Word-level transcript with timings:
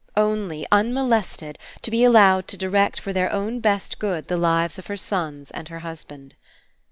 Only, 0.17 0.65
unmolested, 0.71 1.59
to 1.83 1.91
be 1.91 2.03
allowed 2.03 2.47
to 2.47 2.57
direct 2.57 2.99
for 2.99 3.13
their 3.13 3.31
own 3.31 3.59
best 3.59 3.99
good 3.99 4.29
the 4.29 4.35
lives 4.37 4.79
of 4.79 4.87
her 4.87 4.97
sons 4.97 5.51
and 5.51 5.67
her 5.67 5.81
husband. 5.81 6.33